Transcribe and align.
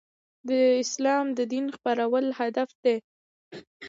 د 0.49 0.49
اسلام 0.83 1.25
د 1.37 1.39
دین 1.51 1.65
خپرول 1.75 2.25
هدف 2.39 2.69
دی. 2.83 2.97